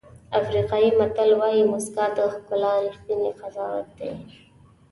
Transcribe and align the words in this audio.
افریقایي 0.39 0.89
متل 0.99 1.29
وایي 1.39 1.61
موسکا 1.71 2.05
د 2.17 2.19
ښکلا 2.33 2.73
ریښتینی 2.85 3.31
قضاوت 3.39 3.87
دی. 3.99 4.11